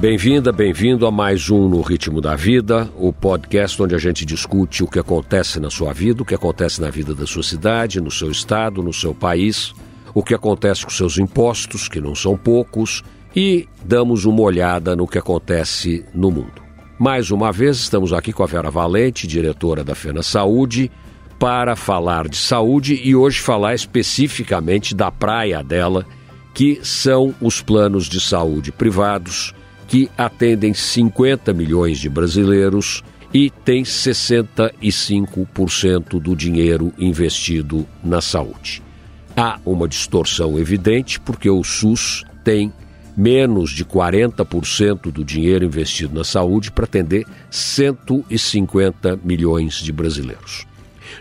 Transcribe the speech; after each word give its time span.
Bem-vinda, 0.00 0.52
bem-vindo 0.52 1.08
a 1.08 1.10
mais 1.10 1.50
um 1.50 1.68
No 1.68 1.80
Ritmo 1.80 2.20
da 2.20 2.36
Vida, 2.36 2.88
o 2.96 3.12
podcast 3.12 3.82
onde 3.82 3.96
a 3.96 3.98
gente 3.98 4.24
discute 4.24 4.84
o 4.84 4.86
que 4.86 5.00
acontece 5.00 5.58
na 5.58 5.70
sua 5.70 5.92
vida, 5.92 6.22
o 6.22 6.24
que 6.24 6.36
acontece 6.36 6.80
na 6.80 6.88
vida 6.88 7.16
da 7.16 7.26
sua 7.26 7.42
cidade, 7.42 8.00
no 8.00 8.08
seu 8.08 8.30
estado, 8.30 8.80
no 8.80 8.92
seu 8.92 9.12
país, 9.12 9.74
o 10.14 10.22
que 10.22 10.34
acontece 10.34 10.84
com 10.84 10.90
seus 10.90 11.18
impostos, 11.18 11.88
que 11.88 12.00
não 12.00 12.14
são 12.14 12.36
poucos, 12.36 13.02
e 13.34 13.66
damos 13.84 14.24
uma 14.24 14.40
olhada 14.40 14.94
no 14.94 15.04
que 15.04 15.18
acontece 15.18 16.04
no 16.14 16.30
mundo. 16.30 16.62
Mais 16.96 17.32
uma 17.32 17.50
vez, 17.50 17.78
estamos 17.78 18.12
aqui 18.12 18.32
com 18.32 18.44
a 18.44 18.46
Vera 18.46 18.70
Valente, 18.70 19.26
diretora 19.26 19.82
da 19.82 19.96
Fena 19.96 20.22
Saúde, 20.22 20.92
para 21.40 21.74
falar 21.74 22.28
de 22.28 22.36
saúde 22.36 23.00
e 23.02 23.16
hoje 23.16 23.40
falar 23.40 23.74
especificamente 23.74 24.94
da 24.94 25.10
praia 25.10 25.60
dela, 25.60 26.06
que 26.54 26.78
são 26.84 27.34
os 27.40 27.60
planos 27.60 28.08
de 28.08 28.20
saúde 28.20 28.70
privados 28.70 29.52
que 29.88 30.08
atendem 30.16 30.72
50 30.72 31.52
milhões 31.52 31.98
de 31.98 32.08
brasileiros 32.08 33.02
e 33.34 33.50
tem 33.50 33.82
65% 33.82 36.20
do 36.20 36.36
dinheiro 36.36 36.92
investido 36.98 37.84
na 38.04 38.20
saúde. 38.20 38.84
Há 39.36 39.58
uma 39.64 39.88
distorção 39.88 40.56
evidente 40.58 41.18
porque 41.18 41.48
o 41.48 41.64
SUS 41.64 42.24
tem 42.44 42.70
menos 43.16 43.70
de 43.70 43.84
40% 43.84 45.10
do 45.10 45.24
dinheiro 45.24 45.64
investido 45.64 46.14
na 46.14 46.24
saúde 46.24 46.70
para 46.70 46.84
atender 46.84 47.26
150 47.50 49.18
milhões 49.24 49.82
de 49.82 49.90
brasileiros. 49.90 50.68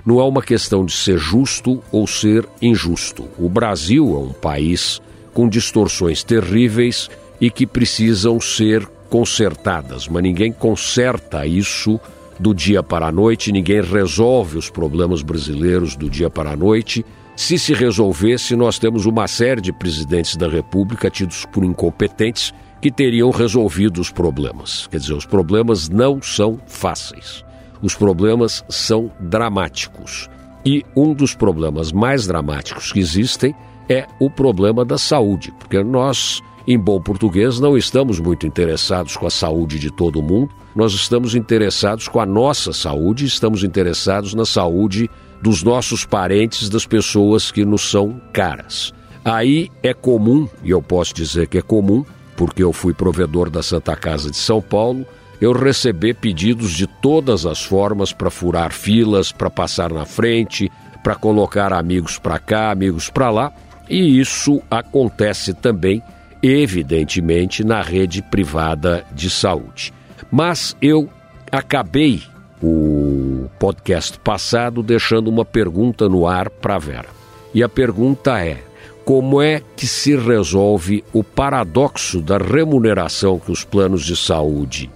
Não 0.06 0.20
é 0.20 0.24
uma 0.24 0.42
questão 0.42 0.86
de 0.86 0.94
ser 0.94 1.18
justo 1.18 1.82
ou 1.92 2.06
ser 2.06 2.48
injusto. 2.62 3.28
O 3.38 3.50
Brasil 3.50 4.16
é 4.16 4.20
um 4.20 4.34
país 4.34 5.02
com 5.34 5.50
distorções 5.50 6.24
terríveis 6.24 7.10
e 7.40 7.50
que 7.50 7.68
precisam 7.68 8.40
ser 8.40 8.88
consertadas, 9.10 10.08
mas 10.08 10.24
ninguém 10.24 10.52
conserta 10.52 11.46
isso 11.46 12.00
do 12.40 12.54
dia 12.54 12.84
para 12.84 13.08
a 13.08 13.12
noite, 13.12 13.52
ninguém 13.52 13.82
resolve 13.82 14.58
os 14.58 14.70
problemas 14.70 15.22
brasileiros 15.22 15.96
do 15.96 16.10
dia 16.10 16.30
para 16.30 16.52
a 16.52 16.56
noite. 16.56 17.06
Se 17.36 17.58
se 17.58 17.74
resolvesse, 17.74 18.56
nós 18.56 18.78
temos 18.78 19.06
uma 19.06 19.28
série 19.28 19.62
de 19.62 19.72
presidentes 19.72 20.36
da 20.36 20.48
República 20.48 21.10
tidos 21.10 21.46
por 21.46 21.64
incompetentes 21.64 22.54
que 22.82 22.92
teriam 22.92 23.32
resolvido 23.32 24.00
os 24.00 24.12
problemas. 24.12 24.88
Quer 24.88 25.00
dizer, 25.00 25.14
os 25.14 25.26
problemas 25.26 25.90
não 25.90 26.22
são 26.22 26.60
fáceis. 26.68 27.44
Os 27.82 27.96
problemas 27.96 28.64
são 28.70 29.12
dramáticos. 29.20 30.30
E 30.66 30.84
um 30.96 31.14
dos 31.14 31.34
problemas 31.34 31.92
mais 31.92 32.28
dramáticos 32.28 32.92
que 32.92 33.00
existem 33.00 33.56
é 33.90 34.06
o 34.20 34.30
problema 34.30 34.84
da 34.84 34.98
saúde, 34.98 35.54
porque 35.60 35.82
nós 35.84 36.42
em 36.68 36.78
bom 36.78 37.00
português, 37.00 37.62
não 37.62 37.78
estamos 37.78 38.20
muito 38.20 38.46
interessados 38.46 39.16
com 39.16 39.26
a 39.26 39.30
saúde 39.32 39.80
de 39.80 39.90
todo 39.90 40.22
mundo, 40.22 40.50
nós 40.76 40.92
estamos 40.92 41.34
interessados 41.34 42.10
com 42.10 42.20
a 42.20 42.26
nossa 42.26 42.74
saúde, 42.74 43.26
estamos 43.26 43.64
interessados 43.64 44.34
na 44.34 44.46
saúde 44.46 45.10
dos 45.42 45.64
nossos 45.64 46.04
parentes, 46.04 46.68
das 46.68 46.86
pessoas 46.86 47.52
que 47.52 47.64
nos 47.64 47.90
são 47.90 48.20
caras. 48.34 48.94
Aí 49.24 49.72
é 49.82 49.94
comum, 49.94 50.48
e 50.62 50.72
eu 50.72 50.82
posso 50.82 51.14
dizer 51.14 51.48
que 51.48 51.58
é 51.58 51.62
comum, 51.62 52.04
porque 52.36 52.64
eu 52.64 52.74
fui 52.74 52.94
provedor 52.94 53.50
da 53.50 53.64
Santa 53.64 53.96
Casa 53.96 54.30
de 54.30 54.38
São 54.38 54.62
Paulo, 54.62 55.06
eu 55.40 55.54
receber 55.54 56.16
pedidos 56.16 56.72
de 56.72 56.86
todas 56.86 57.46
as 57.46 57.64
formas 57.64 58.12
para 58.12 58.30
furar 58.30 58.74
filas, 58.74 59.32
para 59.32 59.50
passar 59.50 59.94
na 59.94 60.06
frente, 60.06 60.70
para 61.02 61.16
colocar 61.16 61.72
amigos 61.72 62.20
para 62.20 62.40
cá, 62.40 62.72
amigos 62.72 63.10
para 63.10 63.30
lá, 63.30 63.54
e 63.90 64.20
isso 64.20 64.62
acontece 64.70 65.54
também 65.54 66.04
evidentemente, 66.42 67.64
na 67.64 67.82
rede 67.82 68.22
privada 68.22 69.06
de 69.14 69.30
saúde. 69.30 69.94
Mas 70.32 70.76
eu 70.82 71.10
acabei 71.52 72.22
o 72.62 73.48
podcast 73.60 74.20
passado 74.20 74.82
deixando 74.82 75.28
uma 75.28 75.46
pergunta 75.46 76.10
no 76.10 76.28
ar 76.28 76.50
para 76.50 76.76
a 76.76 76.80
Vera. 76.80 77.10
E 77.54 77.64
a 77.64 77.70
pergunta 77.70 78.40
é: 78.44 78.64
como 79.06 79.42
é 79.42 79.62
que 79.76 79.88
se 79.88 80.16
resolve 80.16 81.04
o 81.14 81.24
paradoxo 81.24 82.22
da 82.22 82.38
remuneração 82.38 83.40
que 83.40 83.52
os 83.52 83.64
planos 83.64 84.04
de 84.04 84.16
saúde 84.16 84.90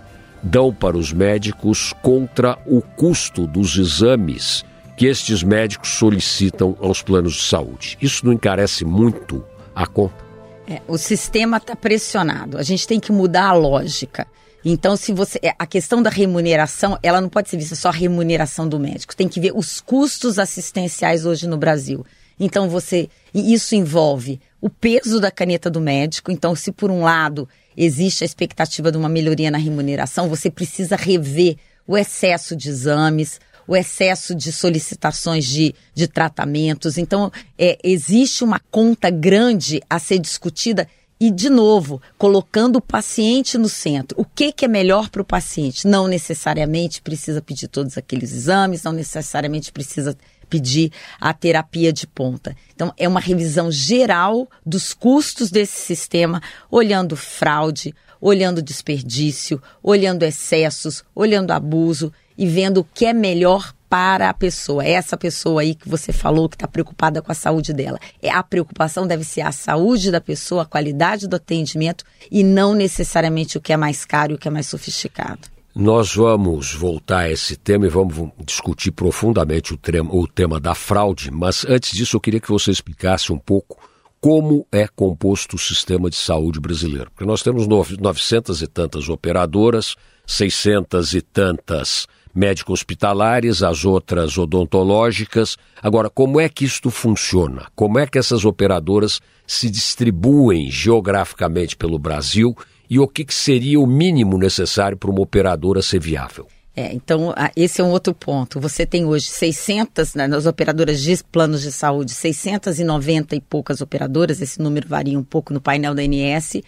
dão 0.43 0.73
para 0.73 0.97
os 0.97 1.13
médicos 1.13 1.93
contra 2.01 2.57
o 2.65 2.81
custo 2.81 3.45
dos 3.45 3.77
exames 3.77 4.65
que 4.97 5.05
estes 5.05 5.43
médicos 5.43 5.89
solicitam 5.89 6.75
aos 6.81 7.01
planos 7.01 7.33
de 7.33 7.43
saúde? 7.43 7.97
Isso 8.01 8.25
não 8.25 8.33
encarece 8.33 8.83
muito 8.83 9.43
a 9.73 9.87
conta? 9.87 10.30
É, 10.71 10.81
o 10.87 10.97
sistema 10.97 11.57
está 11.57 11.75
pressionado. 11.75 12.57
A 12.57 12.63
gente 12.63 12.87
tem 12.87 12.97
que 12.97 13.11
mudar 13.11 13.49
a 13.49 13.53
lógica. 13.53 14.25
Então, 14.63 14.95
se 14.95 15.11
você. 15.11 15.37
É, 15.43 15.53
a 15.59 15.65
questão 15.65 16.01
da 16.01 16.09
remuneração, 16.09 16.97
ela 17.03 17.19
não 17.19 17.27
pode 17.27 17.49
ser 17.49 17.57
vista 17.57 17.75
só 17.75 17.89
a 17.89 17.91
remuneração 17.91 18.69
do 18.69 18.79
médico. 18.79 19.13
Tem 19.13 19.27
que 19.27 19.41
ver 19.41 19.51
os 19.53 19.81
custos 19.81 20.39
assistenciais 20.39 21.25
hoje 21.25 21.45
no 21.45 21.57
Brasil. 21.57 22.05
Então, 22.39 22.69
você. 22.69 23.09
E 23.33 23.53
isso 23.53 23.75
envolve 23.75 24.39
o 24.61 24.69
peso 24.69 25.19
da 25.19 25.29
caneta 25.29 25.69
do 25.69 25.81
médico. 25.81 26.31
Então, 26.31 26.55
se 26.55 26.71
por 26.71 26.89
um 26.89 27.01
lado 27.01 27.49
existe 27.75 28.23
a 28.23 28.25
expectativa 28.25 28.89
de 28.89 28.97
uma 28.97 29.09
melhoria 29.09 29.51
na 29.51 29.57
remuneração, 29.57 30.29
você 30.29 30.49
precisa 30.49 30.95
rever 30.95 31.57
o 31.85 31.97
excesso 31.97 32.55
de 32.55 32.69
exames, 32.69 33.41
o 33.67 33.75
excesso 33.75 34.33
de 34.35 34.51
solicitações 34.51 35.45
de, 35.45 35.73
de 35.93 36.07
tratamentos. 36.07 36.97
Então, 36.97 37.31
é, 37.57 37.77
existe 37.83 38.43
uma 38.43 38.59
conta 38.71 39.09
grande 39.09 39.81
a 39.89 39.99
ser 39.99 40.19
discutida 40.19 40.87
e, 41.19 41.29
de 41.29 41.51
novo, 41.51 42.01
colocando 42.17 42.77
o 42.77 42.81
paciente 42.81 43.55
no 43.55 43.69
centro. 43.69 44.19
O 44.19 44.25
que, 44.25 44.51
que 44.51 44.65
é 44.65 44.67
melhor 44.67 45.07
para 45.09 45.21
o 45.21 45.25
paciente? 45.25 45.87
Não 45.87 46.07
necessariamente 46.07 46.99
precisa 46.99 47.39
pedir 47.41 47.67
todos 47.67 47.95
aqueles 47.95 48.33
exames, 48.33 48.81
não 48.81 48.91
necessariamente 48.91 49.71
precisa 49.71 50.17
pedir 50.49 50.91
a 51.19 51.31
terapia 51.31 51.93
de 51.93 52.07
ponta. 52.07 52.55
Então, 52.73 52.91
é 52.97 53.07
uma 53.07 53.19
revisão 53.19 53.71
geral 53.71 54.49
dos 54.65 54.95
custos 54.95 55.51
desse 55.51 55.79
sistema, 55.79 56.41
olhando 56.71 57.15
fraude, 57.15 57.93
olhando 58.19 58.61
desperdício, 58.61 59.61
olhando 59.81 60.23
excessos, 60.23 61.03
olhando 61.15 61.51
abuso 61.51 62.11
e 62.37 62.47
vendo 62.47 62.79
o 62.79 62.83
que 62.83 63.05
é 63.05 63.13
melhor 63.13 63.73
para 63.91 64.29
a 64.29 64.33
pessoa. 64.33 64.85
É 64.85 64.91
essa 64.91 65.17
pessoa 65.17 65.61
aí 65.61 65.75
que 65.75 65.89
você 65.89 66.13
falou 66.13 66.47
que 66.47 66.55
está 66.55 66.65
preocupada 66.65 67.21
com 67.21 67.29
a 67.29 67.35
saúde 67.35 67.73
dela. 67.73 67.99
É 68.21 68.31
a 68.31 68.41
preocupação 68.41 69.05
deve 69.05 69.25
ser 69.25 69.41
a 69.41 69.51
saúde 69.51 70.09
da 70.09 70.21
pessoa, 70.21 70.61
a 70.63 70.65
qualidade 70.65 71.27
do 71.27 71.35
atendimento 71.35 72.05
e 72.31 72.41
não 72.41 72.73
necessariamente 72.73 73.57
o 73.57 73.61
que 73.61 73.73
é 73.73 73.77
mais 73.77 74.05
caro 74.05 74.31
e 74.31 74.35
o 74.35 74.37
que 74.37 74.47
é 74.47 74.51
mais 74.51 74.67
sofisticado. 74.67 75.41
Nós 75.75 76.15
vamos 76.15 76.73
voltar 76.73 77.19
a 77.19 77.31
esse 77.31 77.57
tema 77.57 77.85
e 77.85 77.89
vamos 77.89 78.29
discutir 78.45 78.91
profundamente 78.91 79.73
o 79.73 79.77
tema, 79.77 80.13
o 80.13 80.25
tema 80.25 80.59
da 80.59 80.73
fraude, 80.73 81.29
mas 81.29 81.65
antes 81.65 81.91
disso 81.91 82.15
eu 82.15 82.21
queria 82.21 82.39
que 82.39 82.49
você 82.49 82.71
explicasse 82.71 83.31
um 83.31 83.37
pouco 83.37 83.77
como 84.21 84.65
é 84.71 84.87
composto 84.87 85.55
o 85.55 85.59
sistema 85.59 86.09
de 86.09 86.15
saúde 86.15 86.59
brasileiro. 86.61 87.09
Porque 87.11 87.25
nós 87.25 87.41
temos 87.41 87.67
900 87.67 88.61
e 88.61 88.67
tantas 88.67 89.09
operadoras, 89.09 89.95
600 90.25 91.13
e 91.13 91.21
tantas 91.21 92.07
médico-hospitalares, 92.33 93.63
as 93.63 93.85
outras 93.85 94.37
odontológicas. 94.37 95.57
Agora, 95.81 96.09
como 96.09 96.39
é 96.39 96.47
que 96.47 96.65
isto 96.65 96.89
funciona? 96.89 97.67
Como 97.75 97.99
é 97.99 98.07
que 98.07 98.17
essas 98.17 98.45
operadoras 98.45 99.19
se 99.45 99.69
distribuem 99.69 100.69
geograficamente 100.69 101.75
pelo 101.75 101.99
Brasil 101.99 102.55
e 102.89 102.99
o 102.99 103.07
que, 103.07 103.25
que 103.25 103.33
seria 103.33 103.79
o 103.79 103.87
mínimo 103.87 104.37
necessário 104.37 104.97
para 104.97 105.09
uma 105.09 105.21
operadora 105.21 105.81
ser 105.81 105.99
viável? 105.99 106.47
É, 106.75 106.93
então, 106.93 107.33
esse 107.55 107.81
é 107.81 107.83
um 107.83 107.89
outro 107.89 108.13
ponto. 108.13 108.59
Você 108.59 108.85
tem 108.85 109.05
hoje 109.05 109.25
600, 109.25 110.15
né, 110.15 110.27
nas 110.27 110.45
operadoras 110.45 111.01
de 111.01 111.21
planos 111.25 111.61
de 111.61 111.71
saúde, 111.71 112.11
690 112.11 113.35
e 113.35 113.41
poucas 113.41 113.81
operadoras, 113.81 114.41
esse 114.41 114.61
número 114.61 114.87
varia 114.87 115.19
um 115.19 115.23
pouco 115.23 115.53
no 115.53 115.59
painel 115.59 115.93
da 115.93 116.01
ANS. 116.01 116.61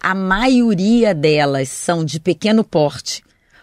A 0.00 0.14
maioria 0.14 1.12
delas 1.12 1.68
são 1.70 2.04
de 2.04 2.20
pequeno 2.20 2.62
porte, 2.62 3.22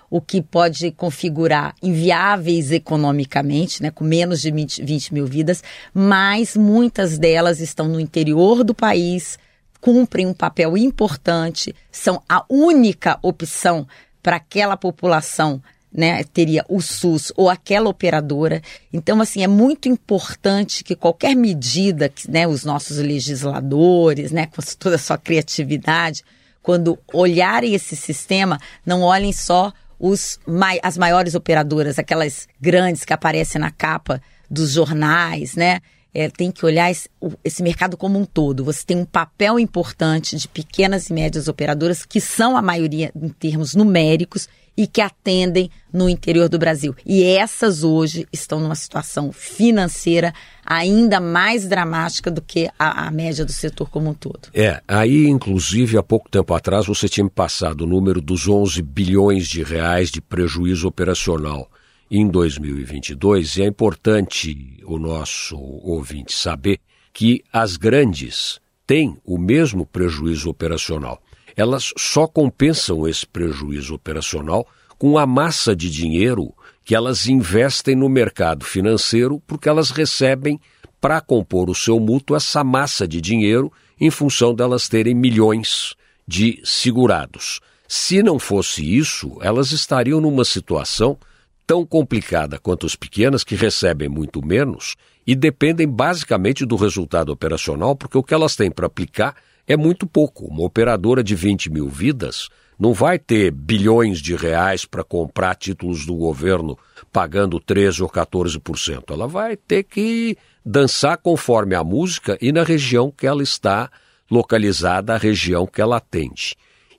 o 0.09 0.21
que 0.21 0.41
pode 0.41 0.91
configurar 0.91 1.75
inviáveis 1.81 2.71
economicamente, 2.71 3.81
né, 3.81 3.91
com 3.91 4.03
menos 4.03 4.41
de 4.41 4.51
20, 4.51 4.83
20 4.83 5.13
mil 5.13 5.25
vidas, 5.25 5.63
mas 5.93 6.55
muitas 6.55 7.17
delas 7.17 7.59
estão 7.59 7.87
no 7.87 7.99
interior 7.99 8.63
do 8.63 8.73
país, 8.73 9.37
cumprem 9.81 10.25
um 10.25 10.33
papel 10.33 10.77
importante, 10.77 11.75
são 11.91 12.21
a 12.27 12.43
única 12.49 13.19
opção 13.21 13.87
para 14.21 14.37
aquela 14.37 14.75
população 14.75 15.61
né, 15.95 16.23
teria 16.25 16.65
o 16.67 16.81
SUS 16.81 17.31
ou 17.37 17.49
aquela 17.49 17.89
operadora. 17.89 18.61
Então, 18.91 19.21
assim, 19.21 19.43
é 19.43 19.47
muito 19.47 19.87
importante 19.87 20.83
que 20.83 20.95
qualquer 20.95 21.35
medida 21.35 22.09
que 22.09 22.29
né, 22.29 22.45
os 22.45 22.65
nossos 22.65 22.97
legisladores, 22.97 24.31
né, 24.31 24.45
com 24.47 24.61
toda 24.77 24.97
a 24.97 24.99
sua 24.99 25.17
criatividade, 25.17 26.21
quando 26.61 26.99
olharem 27.13 27.73
esse 27.73 27.95
sistema, 27.95 28.59
não 28.85 29.03
olhem 29.03 29.31
só 29.31 29.71
os, 29.99 30.39
as 30.81 30.97
maiores 30.97 31.35
operadoras, 31.35 31.99
aquelas 31.99 32.47
grandes 32.59 33.05
que 33.05 33.13
aparecem 33.13 33.59
na 33.59 33.71
capa 33.71 34.21
dos 34.49 34.71
jornais, 34.71 35.55
né? 35.55 35.81
é, 36.15 36.29
tem 36.29 36.49
que 36.49 36.65
olhar 36.65 36.89
esse, 36.89 37.09
esse, 37.43 37.61
mercado 37.61 37.97
como 37.97 38.17
um 38.17 38.23
todo. 38.23 38.63
Você 38.63 38.85
tem 38.85 38.95
um 38.95 39.05
papel 39.05 39.59
importante 39.59 40.37
de 40.37 40.47
pequenas 40.47 41.09
e 41.09 41.13
médias 41.13 41.49
operadoras, 41.49 42.05
que 42.05 42.21
são 42.21 42.55
a 42.55 42.61
maioria 42.61 43.11
em 43.13 43.27
termos 43.27 43.75
numéricos 43.75 44.47
e 44.77 44.87
que 44.87 45.01
atendem 45.01 45.69
no 45.91 46.07
interior 46.09 46.47
do 46.47 46.57
Brasil. 46.57 46.95
E 47.05 47.21
essas 47.23 47.83
hoje 47.83 48.25
estão 48.31 48.61
numa 48.61 48.75
situação 48.75 49.33
financeira 49.33 50.33
ainda 50.65 51.19
mais 51.19 51.67
dramática 51.67 52.31
do 52.31 52.41
que 52.41 52.69
a, 52.79 53.07
a, 53.07 53.11
média 53.11 53.45
do 53.45 53.51
setor 53.51 53.89
como 53.89 54.09
um 54.09 54.13
todo. 54.13 54.49
É, 54.53 54.81
aí 54.87 55.27
inclusive 55.27 55.97
há 55.97 56.03
pouco 56.03 56.29
tempo 56.29 56.53
atrás 56.53 56.87
você 56.87 57.07
tinha 57.07 57.23
me 57.23 57.29
passado 57.29 57.81
o 57.81 57.87
número 57.87 58.19
dos 58.21 58.47
11 58.47 58.81
bilhões 58.81 59.47
de 59.47 59.61
reais 59.63 60.09
de 60.09 60.21
prejuízo 60.21 60.87
operacional 60.87 61.69
em 62.09 62.27
2022 62.27 63.57
e 63.57 63.63
é 63.63 63.67
importante 63.67 64.79
o 64.85 64.97
nosso 64.97 65.57
ouvinte 65.57 66.33
saber 66.33 66.79
que 67.13 67.43
as 67.53 67.77
grandes 67.77 68.59
têm 68.85 69.17
o 69.23 69.37
mesmo 69.37 69.85
prejuízo 69.85 70.49
operacional. 70.49 71.21
Elas 71.55 71.93
só 71.97 72.27
compensam 72.27 73.07
esse 73.07 73.25
prejuízo 73.25 73.95
operacional 73.95 74.67
com 74.97 75.17
a 75.17 75.25
massa 75.25 75.75
de 75.75 75.89
dinheiro 75.89 76.53
que 76.85 76.93
elas 76.95 77.27
investem 77.27 77.95
no 77.95 78.07
mercado 78.07 78.63
financeiro 78.63 79.41
porque 79.47 79.67
elas 79.67 79.89
recebem 79.89 80.59
para 81.01 81.19
compor 81.19 81.69
o 81.69 81.75
seu 81.75 81.99
mútuo 81.99 82.35
essa 82.35 82.63
massa 82.63 83.07
de 83.07 83.19
dinheiro 83.19 83.73
em 83.99 84.11
função 84.11 84.53
delas 84.53 84.87
terem 84.87 85.15
milhões 85.15 85.95
de 86.27 86.61
segurados. 86.63 87.59
Se 87.87 88.21
não 88.21 88.37
fosse 88.39 88.83
isso, 88.97 89.37
elas 89.41 89.71
estariam 89.71 90.21
numa 90.21 90.45
situação 90.45 91.17
tão 91.65 91.85
complicada 91.85 92.59
quanto 92.59 92.85
as 92.85 92.95
pequenas, 92.95 93.43
que 93.43 93.55
recebem 93.55 94.07
muito 94.07 94.45
menos 94.45 94.95
e 95.25 95.35
dependem 95.35 95.87
basicamente 95.87 96.65
do 96.65 96.75
resultado 96.75 97.31
operacional, 97.31 97.95
porque 97.95 98.17
o 98.17 98.23
que 98.23 98.33
elas 98.33 98.55
têm 98.55 98.69
para 98.69 98.85
aplicar 98.85 99.35
é 99.67 99.75
muito 99.75 100.05
pouco. 100.05 100.45
Uma 100.45 100.63
operadora 100.63 101.23
de 101.23 101.33
20 101.33 101.71
mil 101.71 101.89
vidas 101.89 102.49
não 102.79 102.93
vai 102.93 103.17
ter 103.17 103.51
bilhões 103.51 104.19
de 104.19 104.35
reais 104.35 104.85
para 104.85 105.03
comprar 105.03 105.55
títulos 105.55 106.05
do 106.05 106.15
governo 106.15 106.77
pagando 107.11 107.59
13 107.59 108.03
ou 108.03 108.09
14%. 108.09 109.03
Ela 109.09 109.27
vai 109.27 109.55
ter 109.55 109.83
que 109.83 110.37
dançar 110.65 111.17
conforme 111.17 111.75
a 111.75 111.83
música 111.83 112.37
e 112.41 112.51
na 112.51 112.63
região 112.63 113.11
que 113.11 113.25
ela 113.25 113.43
está 113.43 113.89
localizada, 114.29 115.13
a 115.13 115.17
região 115.17 115.65
que 115.65 115.81
ela 115.81 115.97
atende. 115.97 116.55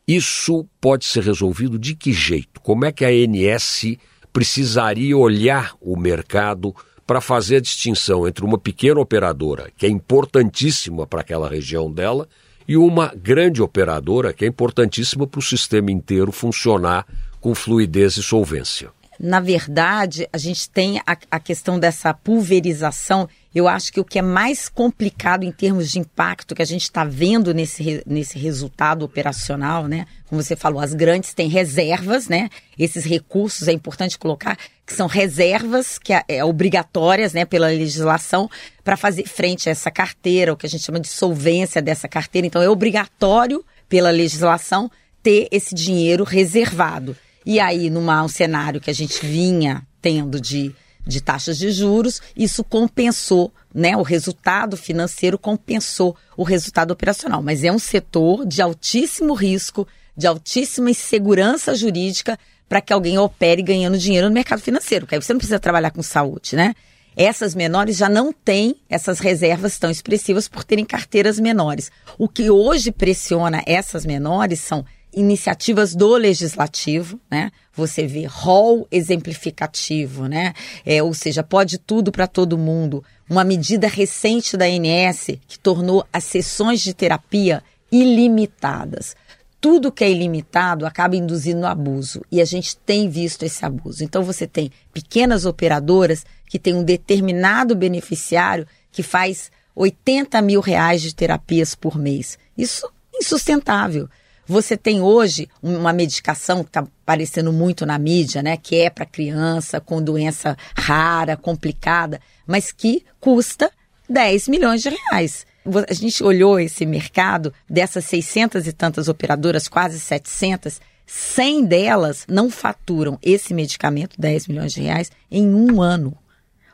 Isso 0.06 0.67
pode 0.81 1.05
ser 1.05 1.25
resolvido 1.25 1.78
de 1.78 1.94
que 1.94 2.12
jeito? 2.12 2.61
Como 2.61 2.84
é 2.84 2.93
que 2.93 3.05
a 3.05 3.08
ANS 3.08 3.96
precisaria 4.32 5.17
olhar 5.17 5.75
o 5.81 5.96
mercado 5.96 6.75
para 7.06 7.20
fazer 7.20 7.56
a 7.56 7.61
distinção 7.61 8.26
entre 8.26 8.44
uma 8.44 8.58
pequena 8.58 9.00
operadora, 9.00 9.70
que 9.76 9.87
é 9.87 9.88
importantíssima 9.88 11.06
para 11.06 11.20
aquela 11.20 11.49
região 11.49 11.90
dela, 11.90 12.28
e 12.68 12.76
uma 12.76 13.12
grande 13.14 13.62
operadora 13.62 14.32
que 14.32 14.44
é 14.44 14.48
importantíssima 14.48 15.26
para 15.26 15.38
o 15.38 15.42
sistema 15.42 15.90
inteiro 15.90 16.32
funcionar 16.32 17.06
com 17.40 17.54
fluidez 17.54 18.16
e 18.16 18.22
solvência. 18.22 18.90
Na 19.18 19.40
verdade, 19.40 20.28
a 20.32 20.38
gente 20.38 20.68
tem 20.68 20.98
a, 21.06 21.16
a 21.30 21.40
questão 21.40 21.78
dessa 21.78 22.12
pulverização 22.12 23.28
eu 23.56 23.66
acho 23.66 23.90
que 23.90 23.98
o 23.98 24.04
que 24.04 24.18
é 24.18 24.22
mais 24.22 24.68
complicado 24.68 25.42
em 25.42 25.50
termos 25.50 25.90
de 25.90 25.98
impacto 25.98 26.54
que 26.54 26.60
a 26.60 26.66
gente 26.66 26.82
está 26.82 27.04
vendo 27.04 27.54
nesse, 27.54 28.02
nesse 28.06 28.38
resultado 28.38 29.02
operacional, 29.02 29.86
né? 29.88 30.06
Como 30.28 30.42
você 30.42 30.54
falou, 30.54 30.78
as 30.78 30.92
grandes 30.92 31.32
têm 31.32 31.48
reservas, 31.48 32.28
né? 32.28 32.50
Esses 32.78 33.06
recursos 33.06 33.66
é 33.66 33.72
importante 33.72 34.18
colocar 34.18 34.58
que 34.84 34.92
são 34.92 35.06
reservas 35.06 35.96
que 35.96 36.12
é, 36.12 36.22
é 36.28 36.44
obrigatórias, 36.44 37.32
né, 37.32 37.46
pela 37.46 37.68
legislação 37.68 38.48
para 38.84 38.94
fazer 38.94 39.26
frente 39.26 39.70
a 39.70 39.72
essa 39.72 39.90
carteira, 39.90 40.52
o 40.52 40.56
que 40.56 40.66
a 40.66 40.68
gente 40.68 40.84
chama 40.84 41.00
de 41.00 41.08
solvência 41.08 41.80
dessa 41.80 42.06
carteira. 42.06 42.46
Então 42.46 42.60
é 42.60 42.68
obrigatório 42.68 43.64
pela 43.88 44.10
legislação 44.10 44.90
ter 45.22 45.48
esse 45.50 45.74
dinheiro 45.74 46.24
reservado. 46.24 47.16
E 47.46 47.60
aí, 47.60 47.88
numa 47.88 48.22
um 48.25 48.28
cenário 48.28 48.81
que 48.81 48.90
a 48.90 48.94
gente 48.94 49.25
vinha 49.25 49.87
tendo 50.02 50.40
de 50.40 50.75
de 51.06 51.20
taxas 51.20 51.56
de 51.56 51.70
juros, 51.70 52.20
isso 52.37 52.64
compensou, 52.64 53.52
né? 53.72 53.96
O 53.96 54.02
resultado 54.02 54.76
financeiro 54.76 55.38
compensou 55.38 56.16
o 56.37 56.43
resultado 56.43 56.90
operacional. 56.90 57.40
Mas 57.40 57.62
é 57.62 57.70
um 57.70 57.78
setor 57.78 58.44
de 58.44 58.60
altíssimo 58.60 59.32
risco, 59.32 59.87
de 60.16 60.26
altíssima 60.26 60.90
insegurança 60.90 61.75
jurídica 61.75 62.37
para 62.69 62.81
que 62.81 62.93
alguém 62.93 63.19
opere 63.19 63.62
ganhando 63.62 63.96
dinheiro 63.96 64.26
no 64.26 64.34
mercado 64.34 64.60
financeiro, 64.60 65.06
porque 65.06 65.14
aí 65.14 65.22
você 65.22 65.32
não 65.32 65.38
precisa 65.38 65.60
trabalhar 65.60 65.92
com 65.92 66.02
saúde, 66.02 66.56
né? 66.56 66.75
Essas 67.16 67.54
menores 67.54 67.96
já 67.96 68.08
não 68.08 68.32
têm 68.32 68.76
essas 68.90 69.20
reservas 69.20 69.78
tão 69.78 69.90
expressivas 69.90 70.49
por 70.49 70.64
terem 70.64 70.84
carteiras 70.84 71.38
menores. 71.38 71.90
O 72.19 72.28
que 72.28 72.50
hoje 72.50 72.90
pressiona 72.90 73.62
essas 73.64 74.04
menores 74.04 74.60
são 74.60 74.84
iniciativas 75.16 75.94
do 75.94 76.14
legislativo, 76.14 77.18
né? 77.30 77.50
Você 77.72 78.06
vê 78.06 78.26
rol 78.26 78.86
exemplificativo, 78.92 80.26
né? 80.26 80.52
É, 80.84 81.02
ou 81.02 81.14
seja, 81.14 81.42
pode 81.42 81.78
tudo 81.78 82.12
para 82.12 82.26
todo 82.26 82.58
mundo. 82.58 83.02
Uma 83.28 83.42
medida 83.42 83.88
recente 83.88 84.58
da 84.58 84.66
ANS 84.66 85.38
que 85.48 85.58
tornou 85.58 86.06
as 86.12 86.24
sessões 86.24 86.82
de 86.82 86.92
terapia 86.92 87.64
ilimitadas. 87.90 89.16
Tudo 89.58 89.90
que 89.90 90.04
é 90.04 90.10
ilimitado 90.10 90.84
acaba 90.84 91.16
induzindo 91.16 91.66
abuso 91.66 92.20
e 92.30 92.42
a 92.42 92.44
gente 92.44 92.76
tem 92.76 93.08
visto 93.08 93.42
esse 93.42 93.64
abuso. 93.64 94.04
Então 94.04 94.22
você 94.22 94.46
tem 94.46 94.70
pequenas 94.92 95.46
operadoras 95.46 96.26
que 96.46 96.58
têm 96.58 96.74
um 96.74 96.84
determinado 96.84 97.74
beneficiário 97.74 98.66
que 98.92 99.02
faz 99.02 99.50
80 99.74 100.42
mil 100.42 100.60
reais 100.60 101.00
de 101.00 101.14
terapias 101.14 101.74
por 101.74 101.98
mês. 101.98 102.38
Isso 102.56 102.86
é 103.14 103.18
insustentável. 103.18 104.08
Você 104.46 104.76
tem 104.76 105.00
hoje 105.00 105.48
uma 105.60 105.93
medicação 105.93 106.62
que 106.62 106.70
está 106.70 106.81
aparecendo 106.81 107.52
muito 107.52 107.84
na 107.84 107.98
mídia, 107.98 108.43
né? 108.43 108.56
Que 108.56 108.76
é 108.76 108.90
para 108.90 109.04
criança 109.04 109.81
com 109.81 110.00
doença 110.00 110.56
rara, 110.76 111.37
complicada, 111.37 112.20
mas 112.46 112.70
que 112.70 113.04
custa 113.19 113.70
10 114.08 114.48
milhões 114.48 114.82
de 114.82 114.90
reais. 114.90 115.44
A 115.88 115.94
gente 115.94 116.22
olhou 116.22 116.60
esse 116.60 116.87
mercado 116.87 117.52
dessas 117.69 118.04
600 118.04 118.69
e 118.69 118.72
tantas 118.72 119.08
operadoras, 119.08 119.66
quase 119.66 119.98
700, 119.98 120.81
100 121.04 121.64
delas 121.64 122.25
não 122.28 122.49
faturam 122.49 123.19
esse 123.22 123.52
medicamento, 123.52 124.20
10 124.20 124.46
milhões 124.46 124.72
de 124.72 124.82
reais, 124.82 125.10
em 125.28 125.52
um 125.52 125.82
ano. 125.82 126.16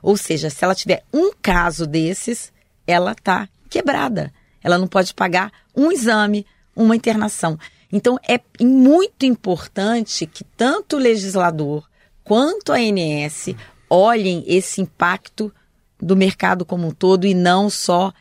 Ou 0.03 0.17
seja, 0.17 0.51
se 0.51 0.63
ela 0.63 0.75
tiver 0.75 1.05
um 1.13 1.33
caso 1.41 1.87
desses, 1.87 2.53
ela 2.87 3.13
está 3.13 3.49
quebrada. 3.71 4.33
Ela 4.63 4.77
não 4.77 4.87
pode 4.87 5.15
pagar 5.15 5.51
um 5.75 5.91
exame, 5.91 6.45
uma 6.75 6.97
internação. 6.97 7.59
Então, 7.93 8.19
é 8.27 8.41
muito 8.63 9.27
importante 9.27 10.27
que 10.27 10.45
tanto 10.45 10.97
o 10.97 10.99
legislador 10.99 11.87
quanto 12.25 12.73
a 12.73 12.77
ANS 12.77 13.55
olhem 13.89 14.43
esse 14.47 14.81
impacto 14.81 15.53
do 16.01 16.17
mercado 16.17 16.65
como 16.65 16.89
um 16.89 16.91
todo 16.91 17.27
e 17.27 17.35
não 17.35 17.69
só 17.69 18.13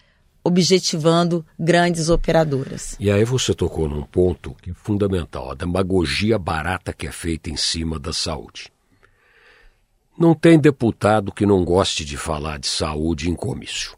objetivando 0.43 1.45
grandes 1.57 2.09
operadoras. 2.09 2.95
E 2.99 3.09
aí 3.09 3.23
você 3.23 3.53
tocou 3.53 3.87
num 3.87 4.03
ponto 4.03 4.55
que 4.61 4.71
é 4.71 4.73
fundamental, 4.73 5.51
a 5.51 5.55
demagogia 5.55 6.37
barata 6.37 6.91
que 6.91 7.07
é 7.07 7.11
feita 7.11 7.49
em 7.49 7.55
cima 7.55 7.99
da 7.99 8.11
saúde. 8.11 8.71
Não 10.17 10.33
tem 10.35 10.59
deputado 10.59 11.31
que 11.31 11.45
não 11.45 11.63
goste 11.63 12.03
de 12.03 12.17
falar 12.17 12.59
de 12.59 12.67
saúde 12.67 13.29
em 13.29 13.35
comício. 13.35 13.95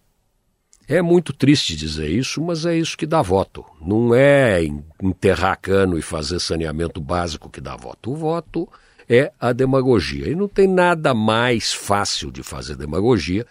É 0.88 1.02
muito 1.02 1.32
triste 1.32 1.76
dizer 1.76 2.10
isso, 2.10 2.42
mas 2.42 2.66
é 2.66 2.76
isso 2.78 2.98
que 2.98 3.06
dá 3.06 3.22
voto. 3.22 3.64
Não 3.82 4.14
é 4.14 4.62
enterrar 5.02 5.58
cano 5.60 5.98
e 5.98 6.02
fazer 6.02 6.40
saneamento 6.40 7.00
básico 7.00 7.50
que 7.50 7.62
dá 7.62 7.76
voto. 7.76 8.12
O 8.12 8.16
voto 8.16 8.68
é 9.08 9.32
a 9.40 9.54
demagogia. 9.54 10.30
E 10.30 10.36
não 10.36 10.48
tem 10.48 10.68
nada 10.68 11.14
mais 11.14 11.74
fácil 11.74 12.32
de 12.32 12.44
fazer 12.44 12.76
demagogia 12.76 13.46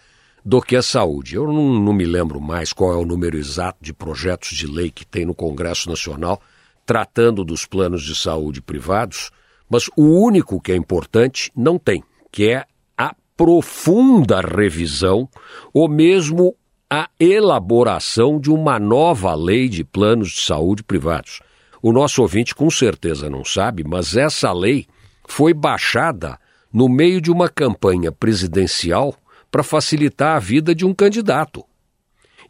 do 0.45 0.61
que 0.61 0.75
a 0.75 0.81
saúde. 0.81 1.35
Eu 1.35 1.47
não, 1.47 1.79
não 1.79 1.93
me 1.93 2.05
lembro 2.05 2.39
mais 2.39 2.71
qual 2.71 2.93
é 2.93 2.97
o 2.97 3.05
número 3.05 3.37
exato 3.37 3.79
de 3.81 3.93
projetos 3.93 4.55
de 4.55 4.67
lei 4.67 4.91
que 4.91 5.05
tem 5.05 5.25
no 5.25 5.33
Congresso 5.33 5.89
Nacional 5.89 6.41
tratando 6.85 7.43
dos 7.45 7.65
planos 7.65 8.03
de 8.03 8.15
saúde 8.15 8.61
privados, 8.61 9.31
mas 9.69 9.89
o 9.95 10.03
único 10.03 10.59
que 10.59 10.71
é 10.71 10.75
importante 10.75 11.49
não 11.55 11.79
tem, 11.79 12.03
que 12.29 12.49
é 12.49 12.65
a 12.97 13.15
profunda 13.37 14.41
revisão 14.41 15.29
ou 15.73 15.87
mesmo 15.87 16.55
a 16.95 17.09
elaboração 17.19 18.39
de 18.39 18.51
uma 18.51 18.77
nova 18.77 19.33
lei 19.33 19.67
de 19.67 19.83
planos 19.83 20.29
de 20.29 20.41
saúde 20.41 20.83
privados. 20.83 21.41
O 21.81 21.91
nosso 21.91 22.21
ouvinte 22.21 22.53
com 22.53 22.69
certeza 22.69 23.31
não 23.31 23.43
sabe, 23.43 23.83
mas 23.83 24.15
essa 24.15 24.53
lei 24.53 24.85
foi 25.27 25.55
baixada 25.55 26.37
no 26.71 26.87
meio 26.87 27.19
de 27.19 27.31
uma 27.31 27.49
campanha 27.49 28.11
presidencial 28.11 29.15
para 29.49 29.63
facilitar 29.63 30.35
a 30.35 30.39
vida 30.39 30.75
de 30.75 30.85
um 30.85 30.93
candidato. 30.93 31.65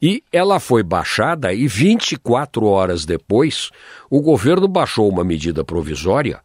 E 0.02 0.22
ela 0.30 0.60
foi 0.60 0.84
baixada 0.84 1.54
e 1.54 1.66
24 1.66 2.66
horas 2.66 3.06
depois, 3.06 3.70
o 4.10 4.20
governo 4.20 4.68
baixou 4.68 5.08
uma 5.08 5.24
medida 5.24 5.64
provisória 5.64 6.42